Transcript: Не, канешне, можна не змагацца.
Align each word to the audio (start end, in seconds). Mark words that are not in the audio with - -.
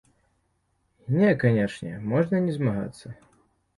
Не, 1.19 1.29
канешне, 1.45 1.93
можна 2.15 2.43
не 2.47 2.53
змагацца. 2.59 3.07